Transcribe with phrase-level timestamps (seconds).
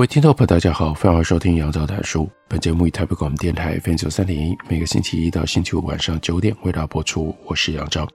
[0.00, 2.26] 各位听众朋友，大家好，欢迎收听杨照谈书。
[2.48, 7.36] 本节目以台北广播电台 FM 三点一，每个星期一到星期五晚上九点为大家播出。
[7.44, 8.08] 我是杨照。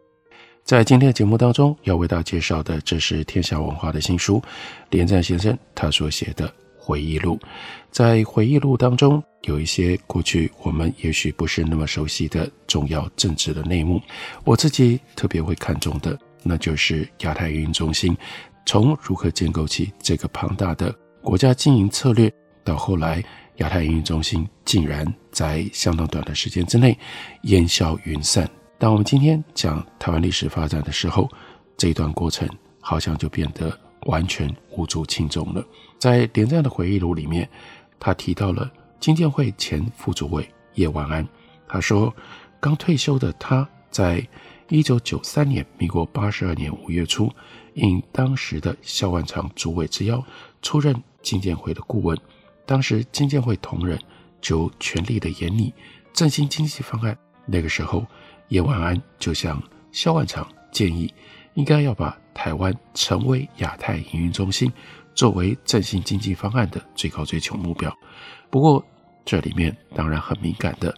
[0.63, 4.41] 在今天的节目当中，要为大家介绍的，这是天下文化的新书，
[4.89, 7.39] 连战先生他所写的回忆录。
[7.91, 14.02] 在回忆录当中，有一些过去我们也许不是那么熟悉的重要政治的内幕。
[14.44, 18.17] 我自己特别会看重的，那就是亚太营运中心
[18.66, 20.92] 从如何建构起这个庞大的。
[21.26, 22.31] 国家经营策略
[22.64, 23.22] 到后来，
[23.56, 26.95] 亚太营运中心竟然在相当短的时间之内
[27.45, 28.48] 烟消云散。
[28.78, 31.28] 当我们今天讲台湾历史发展的时候，
[31.76, 32.48] 这一段过程
[32.80, 35.66] 好像就变得完全无足轻重了。
[35.98, 37.50] 在连战的回忆录里面，
[38.00, 41.28] 他提到了金建会前副主委叶万安，
[41.67, 42.14] 他说，
[42.60, 44.23] 刚退休的他在
[44.70, 47.32] 一九九三年，民国八十二年五月初，
[47.76, 50.22] 应当时的萧万长主委之邀，
[50.62, 51.02] 出任。
[51.26, 52.16] 经建会的顾问，
[52.67, 54.00] 当时经建会同仁
[54.40, 55.73] 就全力的研拟
[56.14, 57.17] 振兴经济方案。
[57.48, 58.06] 那个时候，
[58.50, 59.59] 叶万安就向
[59.92, 61.12] 萧万长建议，
[61.56, 64.72] 应该要把台湾成为亚太营运中心，
[65.16, 67.92] 作为振兴经济方案的最高追求目标。
[68.52, 68.86] 不过，
[69.26, 70.95] 这里面当然很敏感的，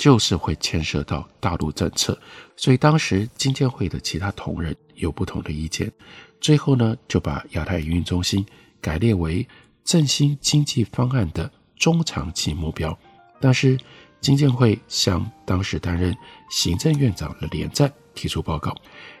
[0.00, 2.18] 就是会牵涉到大陆政策，
[2.56, 5.92] 所以当时经建会的其他同仁有不同的意见。
[6.40, 8.44] 最后呢，就把亚太营运中心
[8.80, 9.46] 改列为。
[9.82, 12.96] 振兴经济方案的中长期目标，
[13.40, 13.76] 但是
[14.20, 16.16] 金建会向当时担任
[16.48, 18.72] 行政院长的连战提出报告，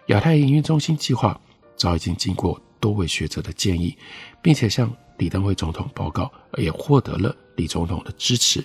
[0.08, 1.40] 亚太营运中心计划
[1.76, 3.96] 早已经经过多位学者的建议，
[4.40, 8.64] 并且向李登辉总统报告，也获得了李总统的支持。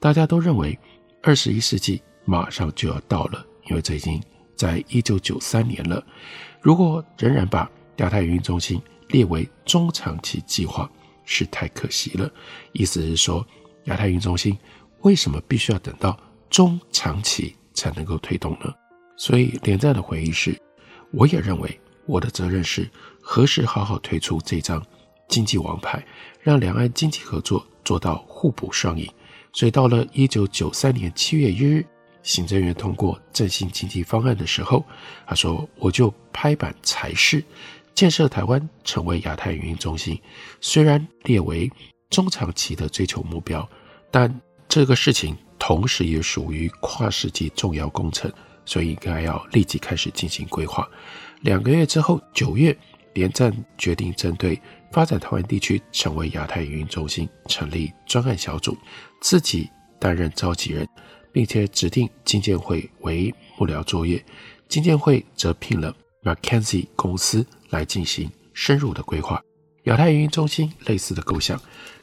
[0.00, 0.78] 大家都认为
[1.22, 4.20] 二十一世纪马上就要到了，因为这已经
[4.56, 6.04] 在一九九三年了。
[6.60, 10.90] 如果仍然把亚太营运中心列为中长期计划，
[11.24, 12.28] 是太可惜了，
[12.72, 13.46] 意思是说，
[13.84, 14.58] 亚太营运中心
[15.02, 16.18] 为什么必须要等到
[16.50, 18.74] 中长期才能够推动呢？
[19.16, 20.60] 所以连战的回忆是，
[21.12, 22.90] 我也认为我的责任是
[23.20, 24.84] 何时好好推出这张
[25.28, 26.04] 经济王牌，
[26.40, 29.08] 让两岸经济合作做到互补双赢。
[29.52, 31.84] 所以到了一九九三年七月一日，
[32.22, 34.84] 行政院通过振兴经济方案的时候，
[35.26, 37.44] 他说我就拍板裁示。
[37.94, 40.18] 建设台湾成为亚太营运中心，
[40.62, 41.70] 虽然列为
[42.08, 43.68] 中长期的追求目标，
[44.10, 48.32] 但这个事情同时也属于跨世纪重要工程，
[48.64, 50.88] 所以应该要立即开始进行规划。
[51.42, 52.74] 两个月之后，九月，
[53.14, 58.76] 连战决定针对发展台湾地区成为亚太营运中心，成立专案小组，
[59.20, 59.68] 自己
[59.98, 60.88] 担任召集人，
[61.32, 64.24] 并且指定经建会为幕僚作业，
[64.68, 67.46] 经建会则聘了 McKenzie 公司。
[67.72, 69.42] 来进行深入的规划。
[69.84, 71.58] 亚太营运中心类似的构想，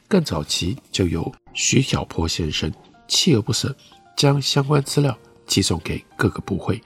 [0.08, 2.68] 更早期就有徐小坡先生
[3.08, 3.72] 锲而不舍
[4.16, 5.16] 将相关资料
[5.50, 6.80] 寄送给各个部会，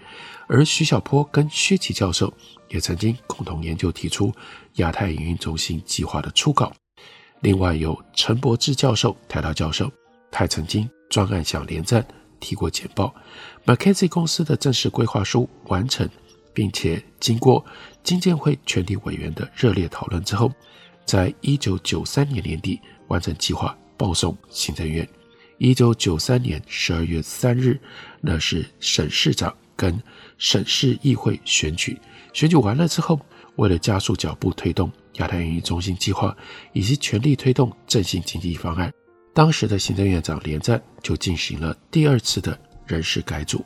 [0.48, 2.32] 而徐小波跟薛琪教授
[2.68, 4.32] 也曾经共同研究提出
[4.76, 6.72] 亚太营运中心计划的初稿。
[7.42, 9.92] 另外有陈柏志教授，台大教授，
[10.30, 12.04] 他曾经专案向连战
[12.40, 13.14] 提过简报。
[13.66, 16.08] McKinsey 公司的正式规划书完成。
[16.56, 17.66] 并且经过
[18.04, 20.52] 经建会全体委员的热烈讨论之后，
[21.04, 25.04] 在一九九三年年底完成计划，报送行政院。
[25.58, 27.78] 一九九三年十二月三日，
[28.20, 30.00] 那是省市长跟
[30.36, 31.98] 省市议会选举。
[32.32, 33.20] 选举完了之后，
[33.56, 36.36] 为了加速脚步推动亚太营运中心计划，
[36.72, 38.92] 以及全力推动振兴经济方案，
[39.32, 43.64] 当时的行政院长连战就进行了第二次的人事改组，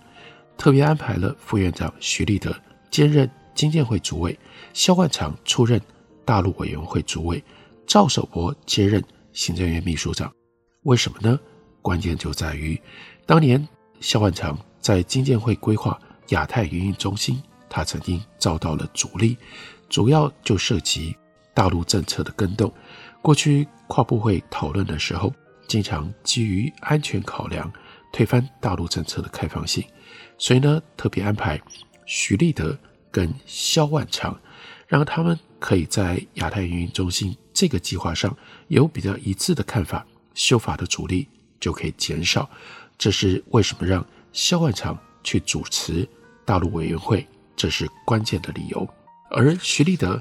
[0.56, 2.54] 特别安排了副院长徐立德。
[2.90, 4.38] 兼任经建会主委，
[4.72, 5.80] 萧万长出任
[6.24, 7.42] 大陆委员会主委，
[7.86, 9.02] 赵守博接任
[9.32, 10.32] 行政院秘书长。
[10.84, 11.38] 为什么呢？
[11.82, 12.80] 关键就在于
[13.26, 13.66] 当年
[14.00, 15.98] 萧万长在经建会规划
[16.28, 19.36] 亚太营运中心，他曾经遭到了阻力，
[19.88, 21.16] 主要就涉及
[21.54, 22.72] 大陆政策的更动。
[23.20, 25.32] 过去跨部会讨论的时候，
[25.66, 27.70] 经常基于安全考量
[28.12, 29.84] 推翻大陆政策的开放性，
[30.38, 31.60] 所以呢，特别安排。
[32.06, 32.78] 徐立德
[33.10, 34.40] 跟萧万长
[34.86, 38.34] 让他们可以在亚太营运中心这个计划上
[38.68, 41.28] 有比较一致的看法，修法的阻力
[41.60, 42.48] 就可以减少。
[42.96, 46.08] 这是为什么让萧万长去主持
[46.44, 47.26] 大陆委员会，
[47.56, 48.88] 这是关键的理由。
[49.30, 50.20] 而徐立德，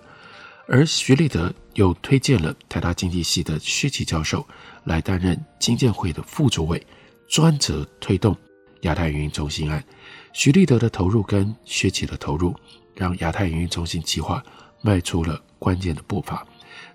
[0.67, 4.45] 而徐立德又推荐了台大经济系的薛琪教授
[4.83, 6.85] 来担任经建会的副主委，
[7.27, 8.35] 专责推动
[8.81, 9.83] 亚太营运中心案。
[10.33, 12.55] 徐立德的投入跟薛琪的投入，
[12.93, 14.43] 让亚太营运中心计划
[14.81, 16.45] 迈出了关键的步伐。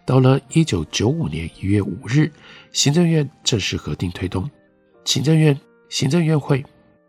[0.05, 2.31] 到了一九九五年一月五日，
[2.73, 4.49] 行政院正式核定推动。
[5.05, 5.59] 行政院
[5.89, 6.65] 行政院会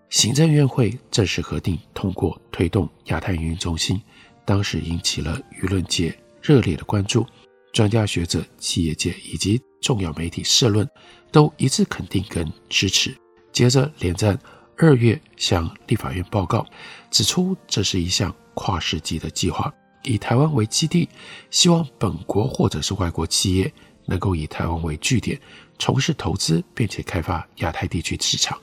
[0.10, 4.02] 行政院会正式核定通过推动亚太营运中心。
[4.46, 7.26] 当时引起了舆论界热烈的关注，
[7.72, 10.88] 专家学者、企业界以及重要媒体社论
[11.32, 13.16] 都一致肯定跟支持。
[13.52, 14.38] 接着连战
[14.78, 16.66] 二月向立法院报告，
[17.10, 19.74] 指出这是一项跨世纪的计划，
[20.04, 21.10] 以台湾为基地，
[21.50, 23.72] 希望本国或者是外国企业
[24.06, 25.40] 能够以台湾为据点，
[25.80, 28.60] 从事投资并且开发亚太地区市场。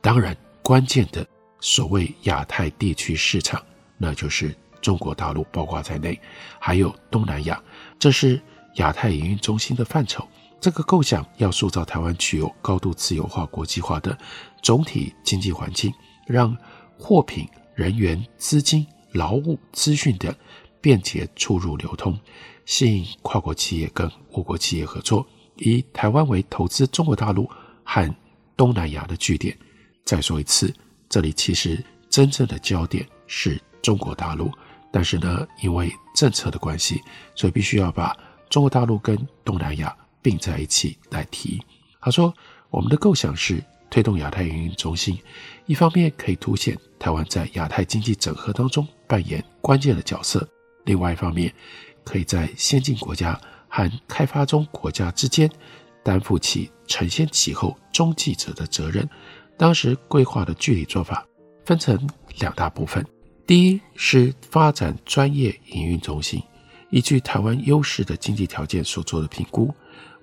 [0.00, 1.26] 当然，关键的
[1.60, 3.62] 所谓亚太地区市场，
[3.98, 4.54] 那就是。
[4.82, 6.20] 中国大陆包括在内，
[6.58, 7.58] 还有东南亚，
[7.98, 8.38] 这是
[8.74, 10.28] 亚太营运中心的范畴。
[10.60, 14.14] 这个构想要塑造台湾具有高度自由化、国际化的
[14.62, 15.90] 总体经济环境，
[16.26, 16.54] 让
[16.98, 20.30] 货品、人员、资金、劳务、资讯等
[20.84, 22.14] 便捷出入流通，
[22.66, 25.26] 吸引跨国企业跟我国企业合作，
[25.56, 27.50] 以台湾为投资中国大陆
[27.82, 28.14] 和
[28.54, 29.56] 东南亚的据点。
[30.04, 30.70] 再说一次，
[31.08, 34.52] 这里其实真正的焦点是中国大陆。
[34.92, 37.00] 但是呢，因为政策的关系，
[37.34, 38.14] 所以必须要把
[38.50, 41.58] 中国大陆跟东南亚并在一起来提。
[41.98, 42.30] 他说，
[42.68, 45.18] 我们的构想是推动亚太运营中心，
[45.64, 50.46] 一方面可以凸显台湾在亚太经济整合当中扮演关键的角色，
[50.84, 51.52] 另外一方面，
[52.04, 55.50] 可以在先进国家和开发中国家之间
[56.02, 59.08] 担负起承先启后中继者的责任。
[59.56, 61.26] 当时规划的具体做法
[61.64, 62.08] 分成
[62.38, 63.04] 两大部分。
[63.46, 66.42] 第一是发展专业营运中心，
[66.90, 69.72] 依据台湾优势的经济条件所做的评估，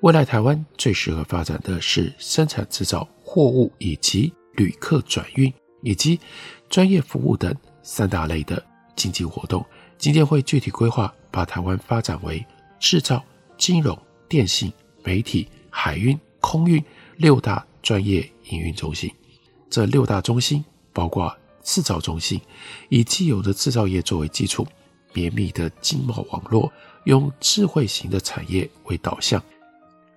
[0.01, 5.53] 未来台湾最适合发展的是生产制造、货物以及旅客转运
[5.83, 6.19] 以及
[6.67, 8.63] 专业服务等三大类的
[8.95, 9.63] 经济活动。
[10.01, 12.43] 今天会具体规划，把台湾发展为
[12.79, 13.23] 制造、
[13.55, 13.95] 金融、
[14.27, 16.83] 电信、媒体、海运、空运
[17.17, 19.13] 六大专业营运中心。
[19.69, 21.31] 这六大中心包括。
[21.63, 22.41] 制造中心
[22.89, 24.65] 以既有的制造业作为基础，
[25.13, 29.39] 绵密的经贸网络，用智慧型的产业为导向，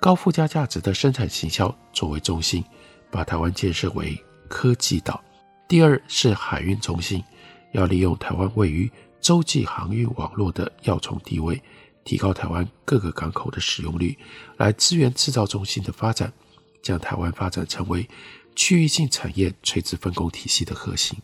[0.00, 2.64] 高附加价值的生产行销作为中心，
[3.10, 5.22] 把台湾建设为科技岛。
[5.69, 7.22] 第二是海运中心，
[7.72, 8.90] 要利用台湾位于
[9.24, 11.62] 洲际航运网络的要冲地位，
[12.04, 14.18] 提高台湾各个港口的使用率，
[14.58, 16.30] 来支援制造中心的发展，
[16.82, 18.06] 将台湾发展成为
[18.54, 21.18] 区域性产业垂直分工体系的核心。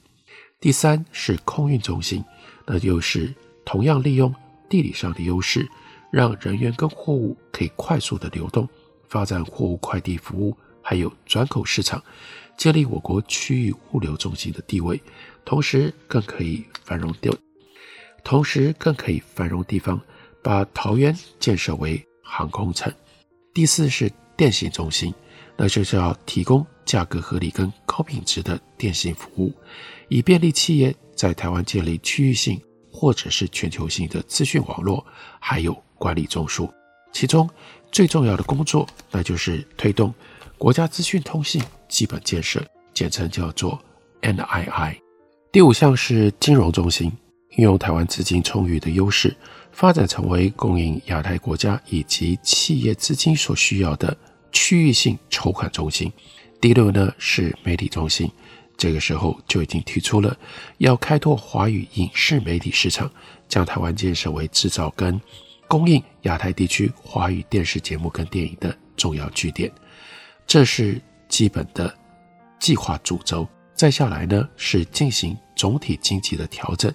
[0.58, 2.24] 第三是空运中心，
[2.64, 3.34] 那就是
[3.66, 4.34] 同样利用
[4.70, 5.68] 地理上的优势，
[6.10, 8.66] 让人员跟货物可以快速的流动，
[9.10, 12.02] 发展货物快递服务，还有转口市场，
[12.56, 14.98] 建立我国区域物流中心的地位，
[15.44, 17.38] 同时更可以繁荣地，
[18.24, 20.00] 同时更可以繁荣地方，
[20.42, 22.92] 把桃园建设为航空城。
[23.52, 25.12] 第四是电信中心，
[25.56, 29.52] 那就是要提供价格合理跟高品质的电信服务。
[30.08, 32.60] 以便利企业在台湾建立区域性
[32.92, 35.04] 或者是全球性的资讯网络，
[35.38, 36.70] 还有管理中枢。
[37.12, 37.48] 其中
[37.90, 40.14] 最重要的工作，那就是推动
[40.56, 43.78] 国家资讯通信基本建设，简称叫做
[44.22, 44.96] NII。
[45.52, 47.10] 第五项是金融中心，
[47.56, 49.36] 运用台湾资金充裕的优势，
[49.72, 54.16] 发展成为供应亚太国家以及企业资金所需要的
[54.52, 56.12] 区域性筹款中心。
[56.60, 58.30] 第六呢是媒体中心。
[58.76, 60.34] 这个时候就已经提出了
[60.78, 63.10] 要开拓华语影视媒体市场，
[63.46, 65.20] 将台湾建设为制造跟
[65.68, 69.70] 供应亚太地区华语电视节目跟电影的重要据点。
[70.46, 71.94] 这是基本的
[72.58, 73.46] 计划主轴。
[73.74, 76.90] 再下来呢，是进行总体经济的调整。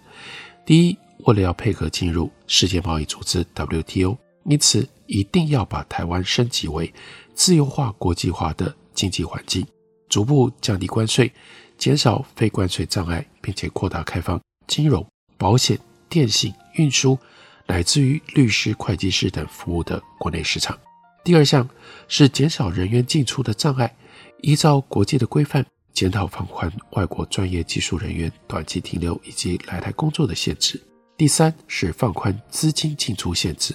[0.65, 6.91] 第一，为了要配合进入世界贸易组织 WTO，因此一定要把台湾升级为
[7.35, 9.63] 自由化、国际化的经济环境，
[10.09, 11.31] 逐步降低关税。
[11.77, 15.05] 减少非关税障碍，并且扩大开放金融、
[15.37, 15.77] 保险、
[16.09, 17.19] 电信、运输，
[17.67, 20.75] 乃至于律师、会计师等服务的国内市场。
[21.23, 21.69] 第二项
[22.07, 23.95] 是减少人员进出的障碍，
[24.41, 25.63] 依照国际的规范，
[25.95, 30.79] 检讨放宽外国专业技术人员短期停留以及来台工作的限制。
[31.15, 33.73] 第三是放宽资金进出限制，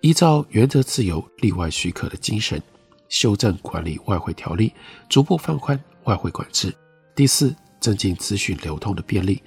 [0.00, 2.60] 依照原则自由、例外许可的精神，
[3.08, 4.72] 修正管理外汇条例，
[5.08, 6.74] 逐步放宽外汇管制。
[7.14, 9.40] 第四，增进资讯流通的便利，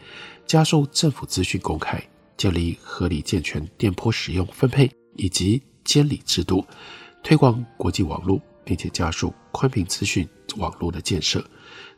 [0.48, 2.02] 加速政府资讯公开，
[2.38, 6.66] 建立合理健全电波使用分配以及监理制度，
[7.22, 11.46] 推广国际网络，并且加速宽频资讯网络的建设。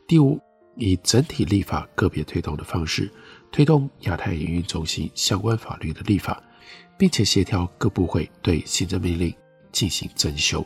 [0.08, 0.40] 第五，
[0.74, 3.12] 以整体立法个别推动的方式。
[3.52, 6.42] 推动亚太营运中心相关法律的立法，
[6.96, 9.34] 并且协调各部会对行政命令
[9.70, 10.64] 进行增修，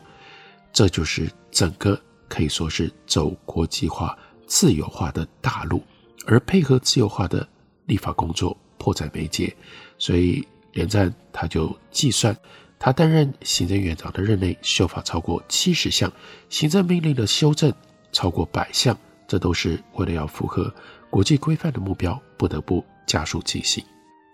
[0.72, 5.82] 这就是整个可以说是走国际化、自由化的大路。
[6.24, 7.46] 而配合自由化的
[7.86, 9.52] 立法工作迫在眉睫，
[9.98, 12.36] 所以连战他就计算，
[12.78, 16.12] 他担任行政院长的任内修法超过七十项，
[16.48, 17.74] 行政命令的修正
[18.12, 18.96] 超过百项，
[19.32, 20.70] 这都是为了要符合。
[21.08, 23.82] 国际规范的目标不得不加速进行。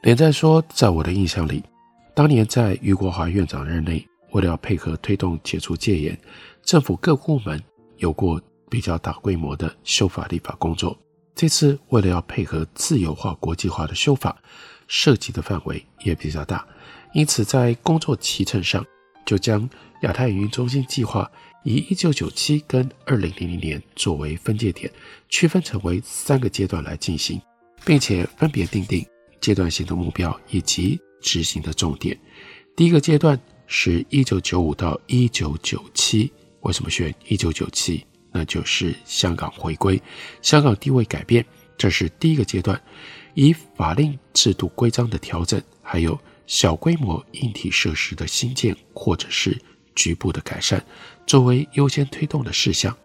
[0.02, 1.62] 连战说，在我的印象里，
[2.16, 6.18] 当年在俞国华院长任内，为了要配合推动解除戒严，
[6.64, 7.62] 政府各部门
[7.98, 10.98] 有过比较大规模的修法立法工作。
[11.32, 14.36] 这次为了要配合自由化、国际化的修法，
[14.88, 16.66] 涉及的范围也比较大，
[17.14, 18.84] 因此在工作期程上，
[19.24, 19.70] 就将
[20.02, 21.30] 亚太营运中心计划。
[21.64, 24.90] 以一九九七跟二零零零年作为分界点，
[25.28, 27.40] 区分成为三个阶段来进行，
[27.84, 29.04] 并且分别定定
[29.40, 32.18] 阶段性的目标以及执行的重点。
[32.76, 38.04] 第一个阶段是一九九五到一九九七，为什么选一九九七？
[38.30, 40.00] 那就是香港回归，
[40.42, 41.44] 香港地位改变，
[41.76, 42.80] 这是第一个阶段。
[43.34, 49.58] 以法令制度规章的调整，还有小规模硬体设施的新建或者是
[49.98, 50.82] 局部的改善。
[51.26, 52.96] 作为优先推动的事项，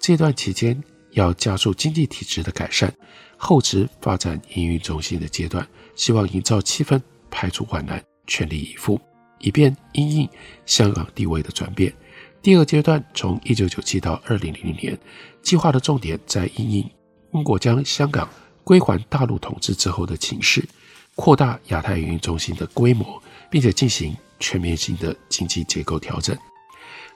[0.00, 0.82] 这段期间
[1.12, 2.92] 要加速经济体制的改善，
[3.36, 9.00] 厚植发展营运中心的阶段，希望营造气氛，排除万难，全力以赴，
[9.38, 10.28] 以便因应
[10.66, 11.94] 香港地位的转变。
[12.42, 14.98] 第二阶段从一九九七到二零零零年，
[15.42, 16.90] 计划的重点在因应
[17.32, 18.28] 英国将香港
[18.64, 20.68] 归还大陆统治之后的情势，
[21.14, 26.36] 扩大亚太营运中心的规模，并且进行全面性的经济结构调整。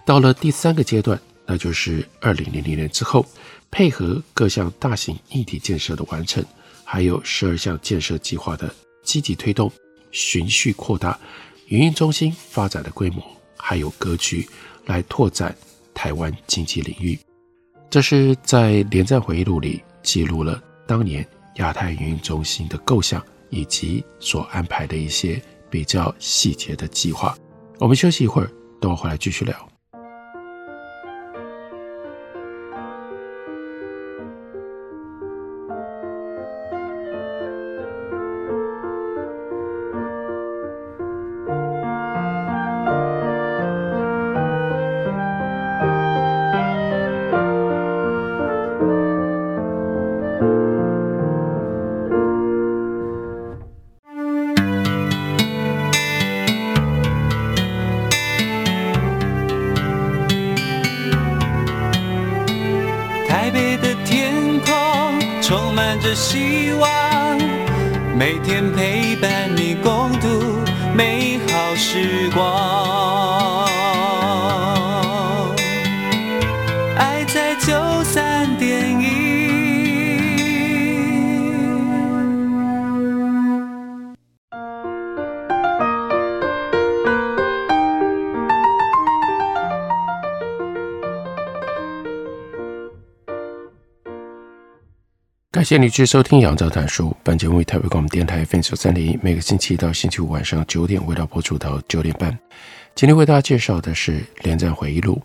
[0.07, 3.27] 到了第三个阶段，那就是二零零零年之后，
[3.73, 6.45] 配合各项大型硬体建设的完成，
[6.85, 9.71] 还有十二项建设计划的积极推动，
[10.13, 11.19] 循序扩大
[11.69, 13.21] 营运中心发展的规模，
[13.57, 14.49] 还有格局，
[14.85, 15.53] 来拓展
[15.93, 17.19] 台湾经济领域。
[17.91, 27.37] 这是在连战回忆录里记录了当年亚太营运中心的构想以及所安排的一些比较细节的计划。
[27.79, 29.76] 我们休息一会儿，等我回来继续聊。
[68.27, 70.43] 每天陪伴你共度
[70.97, 73.96] 美好时光。
[95.67, 97.09] 谢你继续收听《杨照谈书》。
[97.25, 102.31] 本节目为台北广播电台 FM 九三零一，每个星期一到星期五晚上九点，为大家播出到九点半。
[102.95, 105.21] 今天为大家介绍的是连战回忆录。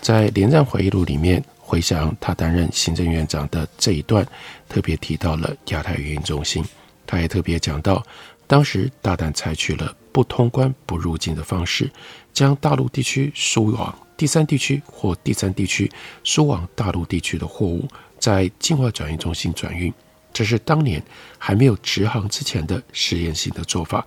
[0.00, 4.26] 在连战回忆录里面，回想他担任行政院长的这一段，
[4.70, 6.64] 特别提到了亚太营运中心。
[7.06, 8.02] 他也特别讲到，
[8.46, 11.90] 当时大胆采取了不通关不入境的方式，
[12.32, 17.86] 将大陆地区输往第三地区或第三地区输往大陆地区的货物。
[18.24, 19.92] 在境外转运中心转运，
[20.32, 21.04] 这是当年
[21.36, 24.02] 还没有直航之前的实验性的做法，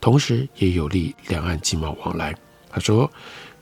[0.00, 2.34] 同时也有利两岸经贸往来。
[2.70, 3.12] 他说，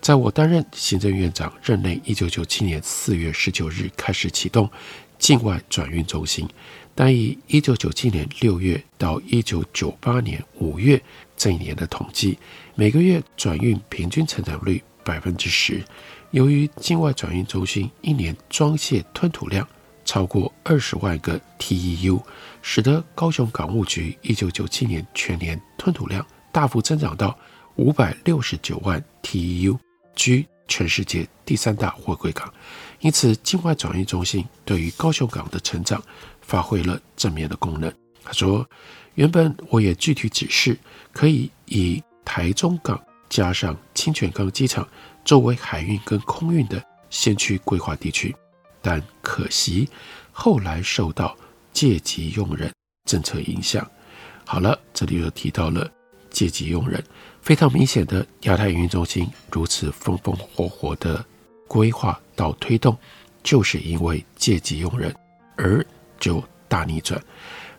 [0.01, 4.71] 在我担任行政院长任内，一九九七年四月十九日开始启动
[5.19, 6.49] 境外转运中心，
[6.95, 11.03] 但以一九九七年六月到一九九八年五月
[11.37, 12.39] 这一年的统计，
[12.77, 15.83] 每个月转运平均成长率百分之十。
[16.31, 19.67] 由于境外转运中心一年装卸吞吐量
[20.07, 22.23] 超过二十万个 TEU，
[22.63, 27.37] 使得高雄港务局一九九七年全年吞吐量大幅增长到
[27.75, 29.79] 五百六十九万 TEU，
[30.15, 32.51] 居全世界第三大货柜港。
[33.01, 36.03] 因此，境外转运中心对于高雄港的成长
[36.41, 37.93] 发挥了正面的功能。
[38.25, 38.67] 他说
[39.15, 40.79] ：“原本我也具体指示，
[41.13, 44.89] 可以以台中港加上清泉岗机场
[45.25, 48.35] 作为海运跟空运的先驱规划地区，
[48.83, 49.89] 但可惜
[50.33, 51.37] 后来受到
[51.73, 52.73] 借机用人
[53.05, 53.89] 政策影响。
[54.45, 55.91] 好了，这里又提到了
[56.31, 57.03] 借机用人，
[57.43, 61.25] 非常明显的亚太营运中心如此风风火火的
[61.67, 62.97] 规划到推动，
[63.43, 65.15] 就是因为借机用人
[65.57, 65.85] 而
[66.21, 67.21] 就大逆转。”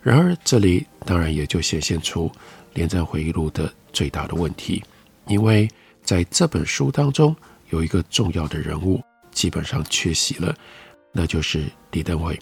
[0.02, 2.30] 然而，这里当然也就显现出
[2.74, 4.82] 连战回忆录的最大的问题，
[5.26, 5.68] 因为
[6.02, 7.34] 在这本书当中
[7.70, 9.02] 有一个重要的人物
[9.32, 10.54] 基本上缺席了，
[11.12, 12.38] 那就是李登辉。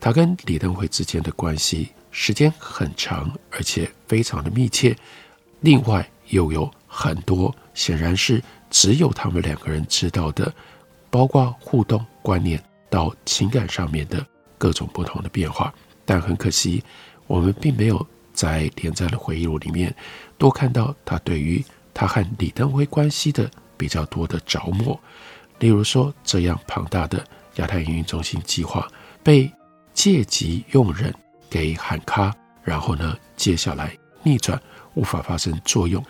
[0.00, 4.96] 他跟李登辉之间的关系时间很长，而且非常的密切。
[5.60, 10.52] 另外，又有很多显然是只有他们两个人知道的，
[11.10, 14.24] 包括互动观念到情感上面的
[14.58, 15.72] 各种不同的变化。
[16.04, 16.84] 但很可惜，
[17.26, 19.94] 我们并没有在连战的回忆录里面
[20.36, 25.00] 多看到他对于他和李登辉关系的比较多的着墨。
[25.60, 27.24] 例如说，这样庞大的
[27.56, 28.88] 亚太营运中心计划
[29.22, 29.50] 被
[29.92, 31.14] 借机用人
[31.48, 34.60] 给喊卡，然后呢，接下来逆转，
[34.94, 36.04] 无法发生作用，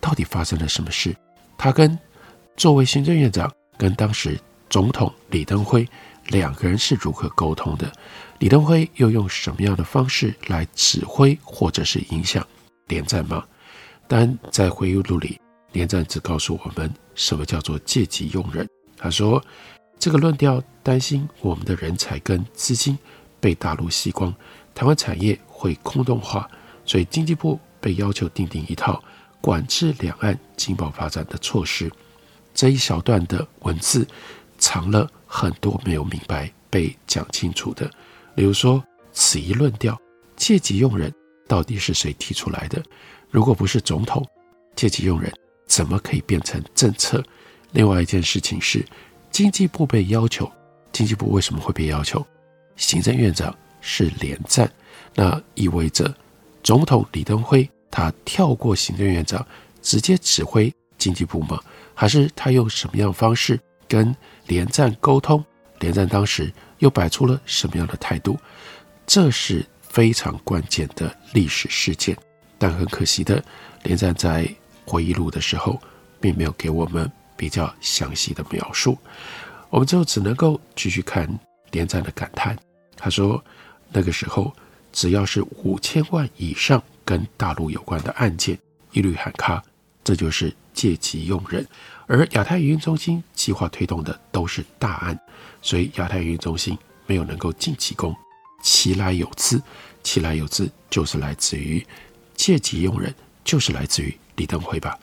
[0.00, 1.14] 到底发生了什么事？
[1.58, 1.98] 他跟
[2.56, 4.38] 作为行政院长，跟当时
[4.70, 5.86] 总统李登辉
[6.28, 7.90] 两个人是如何沟通的？
[8.38, 12.46] 李登辉又用什么样的方式来指挥或者是影响
[12.88, 13.44] 连战吗？
[14.08, 15.40] 但在回忆录里，
[15.72, 18.68] 连战只告诉我们什么叫做借机用人。
[18.96, 19.42] 他说，
[19.98, 22.96] 这个论调担心我们的人才跟资金
[23.40, 24.34] 被大陆吸光，
[24.74, 26.48] 台湾产业会空洞化，
[26.84, 29.02] 所以经济部被要求订定一套
[29.40, 31.90] 管制两岸经贸发展的措施。
[32.54, 34.06] 这一小段的文字
[34.58, 37.90] 藏了很多没有明白被讲清楚的。
[38.34, 39.98] 比如说，此一论调，
[40.36, 41.12] 借机用人
[41.48, 42.82] 到底是谁提出来的？
[43.30, 44.26] 如果不是总统，
[44.74, 45.32] 借机用人
[45.66, 47.22] 怎么可以变成政策？
[47.72, 48.84] 另外一件事情是，
[49.36, 50.50] 经济部被要求，
[50.92, 52.26] 经济部为什么会被要求？
[52.76, 54.66] 行政院长是连战，
[55.14, 56.10] 那意味着
[56.62, 59.46] 总统李登辉他跳过行政院长，
[59.82, 61.60] 直接指挥经济部吗？
[61.92, 65.44] 还是他用什么样的方式跟连战沟通？
[65.80, 66.50] 连战当时。
[66.78, 68.38] 又摆出了什么样的态度？
[69.06, 72.16] 这是非常关键的历史事件。
[72.56, 73.44] 但很可惜的，
[73.82, 74.48] 连战在
[74.86, 75.78] 回忆录的时候，
[76.20, 78.96] 并没有给我们比较详细的描述。
[79.68, 81.28] 我们就只能够继续看
[81.70, 82.56] 连战的感叹。
[82.96, 83.42] 他说
[83.92, 84.54] ：“那个时候，
[84.92, 88.58] 只要是五千万以上跟大陆有关的案件，
[88.92, 89.62] 一律喊卡，
[90.02, 91.66] 这就是借机用人。
[92.06, 95.18] 而亚太营运中心计划推动的都是大案。”
[95.60, 98.14] 所以亚太营运中心没有能够尽其功，
[98.62, 99.60] 其来有自，
[100.02, 101.84] 其来有自就是来自于
[102.36, 103.12] 借机用人，
[103.44, 104.96] 就是来自于李登辉吧。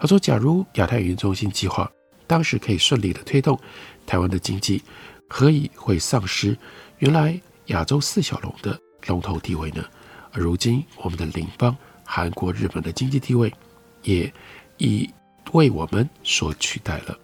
[0.00, 1.90] 他说，假如亚太营中心计划
[2.26, 3.56] 当时可以顺利的推动，
[4.06, 4.82] 台湾的经济
[5.28, 6.56] 何以会丧失
[6.98, 9.84] 原来亚洲四小龙的龙头地位呢？
[10.32, 13.52] 而如今我们的邻邦韩国、日本的经济地位
[14.02, 14.32] 也
[14.78, 15.08] 已
[15.52, 17.18] 为我们所取代了。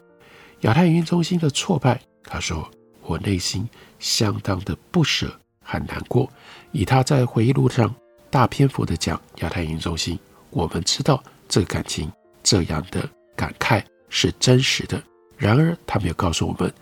[0.61, 2.71] 亚太营中心的挫败，他说。
[3.09, 3.69] 我内心
[4.01, 6.29] 相当的不舍和难过。
[6.73, 7.95] 以他在回忆录上
[8.31, 10.19] 大篇幅的讲亚太营中心，
[10.51, 12.11] 我们知道这感情
[12.47, 15.03] 这样的感慨是真实的。
[15.37, 16.73] 然而，他没有告诉我们，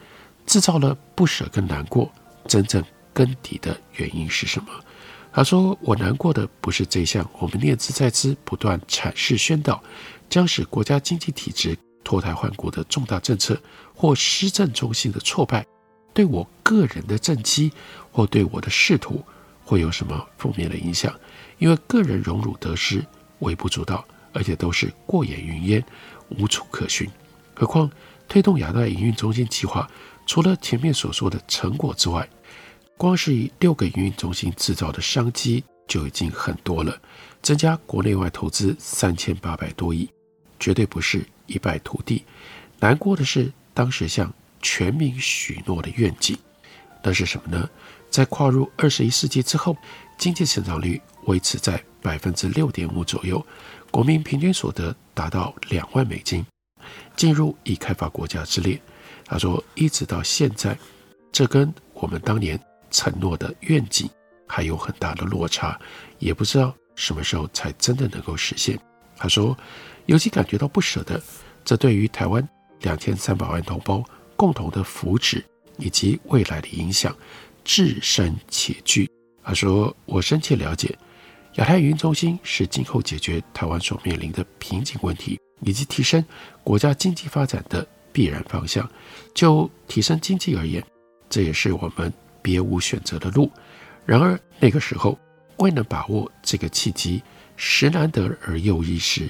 [0.45, 2.13] 制造了不舍跟难过，
[2.47, 4.69] 真正根底的原因是什么？
[5.33, 9.83] 他说：“我难过的不是这项我们念兹在兹、不断阐释宣导，
[10.29, 11.75] 将使国家经济体制
[12.05, 13.59] 脱胎换骨的重大政策
[13.95, 15.65] 或施政中心的挫败。”
[16.13, 17.73] 对我个人的政绩
[18.13, 19.25] 或对我的仕途
[19.65, 21.13] 会有什么负面的影响？
[21.59, 23.05] 因为个人荣辱得失
[23.39, 25.83] 微不足道，而且都是过眼云烟，
[26.29, 27.09] 无处可寻。
[27.55, 27.91] 何况
[28.29, 29.89] 推动亚太营运中心计划，
[30.27, 32.29] 除了前面所说的成果之外，
[32.99, 37.01] 光是以六个营运中心制造的商机就已经很多了，
[37.41, 40.11] 增加国内外投资三千八百多亿，
[40.61, 42.25] 绝对不是一败涂地。
[42.81, 44.31] 难过的是，当时向。
[44.67, 46.35] 全民许诺的愿景，
[47.03, 47.69] 那是什么呢？
[48.09, 49.77] 在跨入二十一世纪之后，
[50.17, 53.47] 经济成长率维持在百分之六点五左右，
[53.95, 56.45] 国民平均所得达到两万美金，
[57.15, 58.77] 进入已开发国家之列。
[59.25, 60.77] 他说，一直到现在，
[61.31, 62.59] 这跟我们当年
[62.91, 64.11] 承诺的愿景
[64.49, 65.79] 还有很大的落差，
[66.19, 68.77] 也不知道什么时候才真的能够实现。
[69.17, 69.57] 他说，
[70.07, 71.23] 尤其感觉到不舍的，
[71.65, 72.45] 这对于台湾
[72.81, 74.03] 两千三百万同胞
[74.35, 75.41] 共同的福祉
[75.79, 77.17] 以及未来的影响
[77.63, 79.09] 至深切惧。
[79.45, 80.99] 他说，我深切了解。
[81.55, 86.25] 亚太营中心是今后解决台湾所面临的瓶颈问题，以及提升
[86.65, 88.89] 国家经济发展的必然方向。
[89.33, 90.85] 就提升经济而言，
[91.31, 92.13] 这也是我们
[92.43, 93.51] 别无选择的路。
[94.05, 95.17] 然而那个时候
[95.59, 97.23] 未能把握这个契机，
[97.57, 99.29] 时难得而又易事，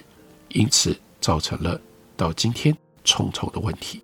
[0.48, 1.78] 因此造成了
[2.16, 4.02] 到今天重重的问题。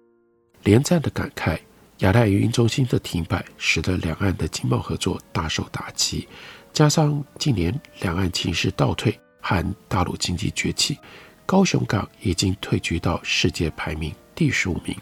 [0.62, 1.59] 连战的感慨，
[2.00, 6.28] 亚太营中心的停摆，使得两岸的经贸合作大受打击。
[6.72, 10.98] 加上近年两岸情势倒退和大陆经济崛起，
[11.44, 14.96] 高雄港已经退居到世界排名第十五名。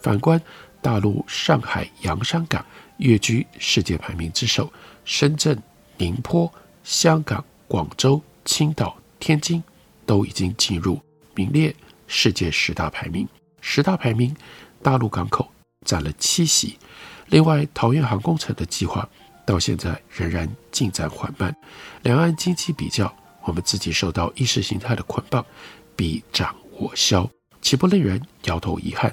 [0.00, 0.40] 反观
[0.80, 2.64] 大陆上海洋山港
[2.96, 4.72] 跃居世界排名之首，
[5.04, 5.62] 深圳、
[5.98, 6.52] 宁波、
[6.82, 9.62] 香港、广州、青岛、天津
[10.06, 11.00] 都已经进入
[11.34, 11.74] 名列
[12.06, 13.28] 世界十大排名。
[13.60, 14.34] 十大排名，
[14.82, 15.48] 大陆港口
[15.84, 16.78] 占了七席。
[17.26, 19.08] 另外，桃园航空城的计划。
[19.50, 21.52] 到现在仍然进展缓慢，
[22.04, 25.44] 两岸经济比较，我们自己受到意识形态的捆绑，
[25.96, 27.28] 彼长我消，
[27.60, 29.12] 岂不令人摇头遗憾？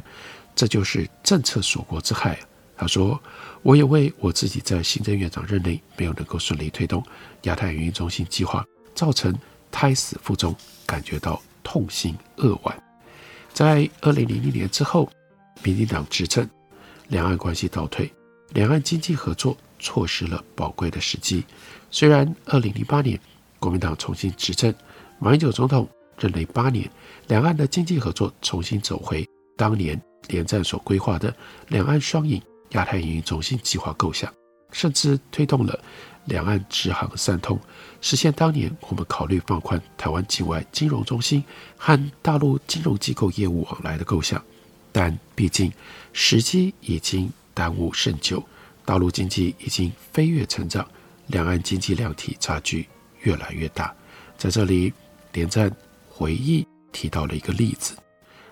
[0.55, 2.37] 这就是政策锁国之害。
[2.75, 3.19] 他说
[3.63, 7.03] ：“我也为我自己在行政院长任内没有能够顺利推动
[7.43, 9.35] 亚太营运中心计划，造成
[9.71, 12.83] 胎死腹中，感觉到痛心扼腕。”
[13.51, 15.09] 在二零零零年之后，
[15.63, 16.47] 民进党执政，
[17.07, 18.13] 两岸关系倒退，
[18.49, 19.57] 两岸经济合作。
[19.79, 21.43] 错失了宝贵的时机。
[21.89, 23.19] 虽然2008年
[23.59, 24.73] 国民党重新执政，
[25.19, 25.87] 马英九总统
[26.17, 26.89] 任内八年，
[27.27, 31.33] 两岸的经济合作重新走回当年连战所规划的
[31.69, 34.31] 两岸双赢亚太营运中心计划构想，
[34.71, 35.79] 甚至推动了
[36.25, 37.59] 两岸直航三通，
[38.01, 41.43] 实现当年我们考虑放宽台湾境外金融中心
[41.77, 44.43] 和大陆金融机构业务往来的构想。
[44.91, 45.71] 但毕竟
[46.11, 48.43] 时机已经耽误甚久。
[48.87, 50.89] 大陆经济已经飞跃成长，
[51.25, 52.87] 两岸经济量体差距
[53.23, 53.93] 越来越大。
[54.37, 54.93] 在这里，
[55.33, 55.69] 连战
[56.07, 57.97] 回忆提到了一个例子，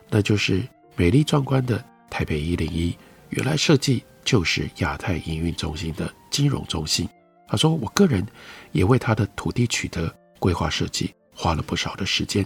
[0.10, 0.62] 那就是
[0.98, 2.93] 美丽壮观的台北一零一，
[3.30, 7.08] 原来设计就是亚太营运中心的金融中心。
[7.48, 8.28] 他说：“我个人
[8.74, 12.45] 也为他的土地取得、规划设计花了不少的时间，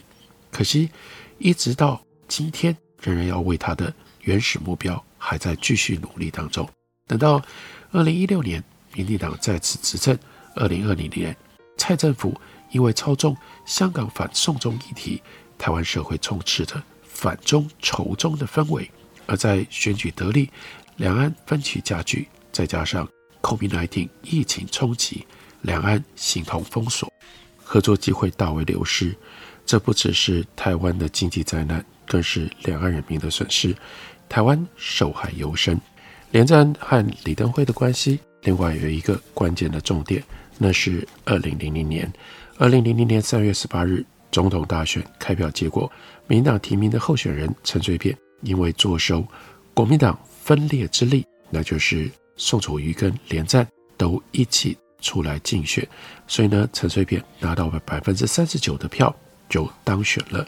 [0.52, 0.92] 可惜
[1.40, 6.70] 一直到今天，仍然要为他的原始目标还在继续努力当中。
[7.08, 7.44] 等到。”
[7.92, 10.18] 二零一六年，民进党再次执政。
[10.56, 11.36] 二零二零年，
[11.76, 15.22] 蔡政府因为操纵香港反送中议题，
[15.58, 18.90] 台湾社会充斥着反中仇中的氛围。
[19.26, 20.52] 而在选举得利，
[20.98, 23.08] 两岸分歧加剧，再加上
[23.42, 25.26] COVID-19 疫情冲击，
[25.62, 27.12] 两岸形同封锁，
[27.64, 29.16] 合作机会大为流失。
[29.66, 33.76] 这不只是台湾的经济灾难，更是两岸人民的损失，
[34.28, 35.80] 台湾受害尤深。
[36.32, 40.24] 连战和李登辉的关系，另外有一个关键的重点，
[40.58, 42.12] 那是二零零零年。
[42.58, 45.92] 二零零零年三月十八日，总统大选开票结果，
[46.28, 49.26] 民党提名的候选人陈水扁因为坐收
[49.74, 55.88] 国民党分裂之力，那就是宋楚瑜跟连战都一起出来竞选，
[56.28, 59.14] 所以呢，陈水扁拿到了百分之三十九的票
[59.48, 60.48] 就当选了。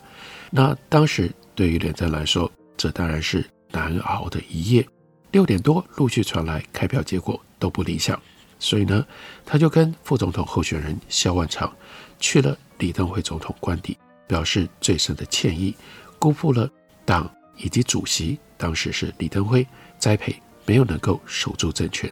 [0.52, 4.86] 那当时对于连战来说，这当然是难熬的一夜。
[5.32, 8.22] 六点多陆续传来开票结果都不理想，
[8.60, 9.06] 所以呢，
[9.46, 11.74] 他就跟副总统候选人萧万长
[12.20, 15.74] 去了李登辉总统官邸，表示最深的歉意，
[16.20, 16.70] 辜负了
[17.06, 19.66] 党以及主席当时是李登辉
[19.98, 22.12] 栽培，没有能够守住政权。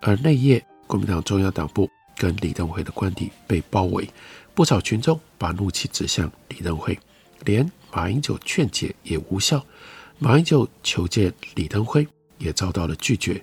[0.00, 4.08] 而那夜，国民党中央党部跟李登辉的官邸被包围，
[4.54, 6.98] 不少群众把怒气指向李登辉，
[7.44, 9.64] 连马英九劝解也无效，
[10.18, 12.04] 马英九求见李登辉。
[12.40, 13.40] 也遭到了拒绝。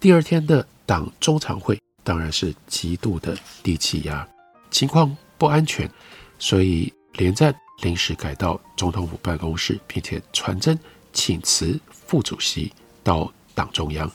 [0.00, 4.26] 第二天的党中常会当然是极度的低气压，
[4.70, 5.86] 情况不安全，
[6.38, 10.78] 所以连战临时改到总统府办公室，并且传真
[11.12, 12.72] 请辞副主席
[13.04, 14.10] 到党中央。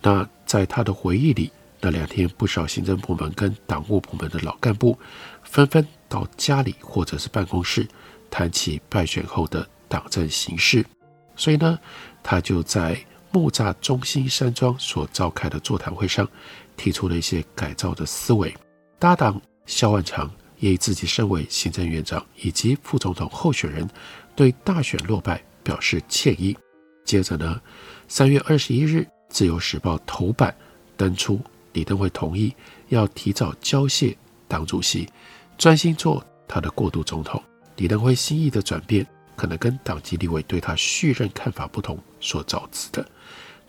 [0.00, 4.98] 那在他的回忆里，那两天不少行政部门跟党务部门的老干部
[5.44, 7.86] 纷纷到家里或者是办公室
[8.30, 10.82] 谈起败选后的党政形势，
[11.36, 11.78] 所以呢，
[12.22, 12.98] 他就在。
[13.32, 16.28] 木栅中心山庄所召开的座谈会上，
[16.76, 18.54] 提出了一些改造的思维。
[18.98, 23.88] 搭档萧万长也以自己身为行政院长以及副总统候选人，
[24.36, 26.56] 对大选落败表示歉意。
[27.04, 27.60] 接着呢，
[28.06, 30.54] 三月二十一日，《自由时报》头版
[30.96, 31.40] 登出
[31.72, 32.54] 李登辉同意
[32.90, 34.16] 要提早交卸
[34.46, 35.08] 党主席，
[35.58, 37.42] 专心做他的过渡总统。
[37.76, 43.04] 李登辉心意的转变，可能跟党籍立委对他续任看法不同所导致的。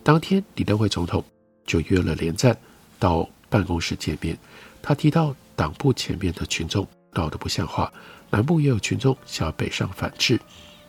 [0.04, 1.24] 当天，李登辉总统
[1.66, 2.56] 就约了连战
[3.00, 4.38] 到办公室见面。
[4.82, 7.92] 他提到党部前面的群众闹得不像话，
[8.30, 10.38] 南部也有群众想要北上反制。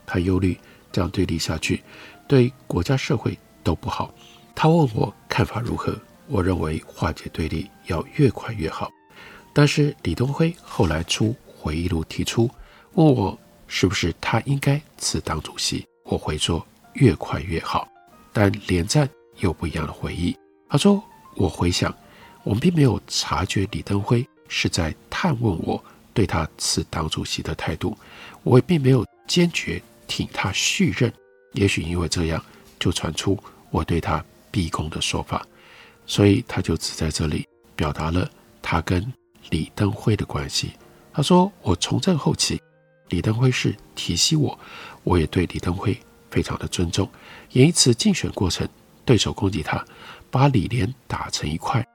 [0.05, 0.59] 他忧虑
[0.91, 1.81] 这样对立下去，
[2.27, 4.13] 对国家社会都不好。
[4.53, 5.97] 他问我看法如何，
[6.27, 8.91] 我认为化解对立要越快越好。
[9.53, 12.51] 但是李登辉后来出回忆录提出，
[12.95, 17.87] 问我是不是他应该辞党主席，我回说越快越好。
[18.35, 20.37] 但连战有不一样的回忆，
[20.69, 21.01] 他说
[21.37, 21.97] ：“我回想，
[22.43, 27.97] 我们并没有察觉李登辉是在探问我对他辞党主席的态度，
[28.43, 31.11] 我也并没有坚决挺他续任。
[31.53, 32.45] 也许因为这样，
[32.81, 33.39] 就传出
[33.71, 35.47] 我对他逼供的说法，
[36.05, 38.29] 所以他就只在这里表达了
[38.61, 39.13] 他跟
[39.51, 40.73] 李登辉的关系。
[41.13, 42.61] 他说：我从政后期，
[43.11, 44.59] 李登辉是提携我，
[45.05, 45.97] 我也对李登辉。”
[46.35, 47.09] 非常的尊重，
[47.53, 48.69] 也因此竞选过程，
[49.05, 49.85] 对手攻击他，
[50.33, 51.87] 把李连打成一块，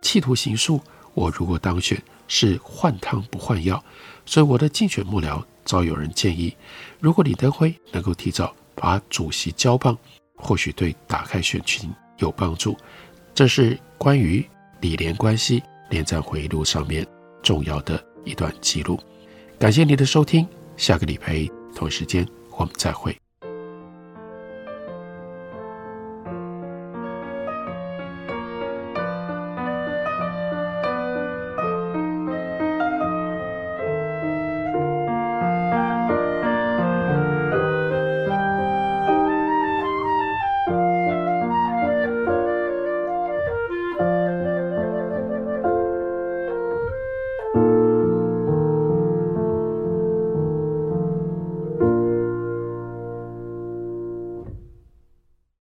[0.00, 0.80] 企图形塑
[1.14, 3.82] 我如果当选是换汤不换药，
[4.24, 6.56] 所以我的竞选幕僚早有人建议，
[7.00, 9.98] 如果李登辉能够提早把主席交棒，
[10.36, 12.76] 或许对打开选情有帮助。
[13.34, 14.48] 这是关于
[14.80, 17.04] 李连关系连战回忆录上面
[17.42, 18.96] 重要的一段记录。
[19.58, 22.24] 感谢你的收听，下个礼拜同一时间
[22.56, 23.18] 我们再会。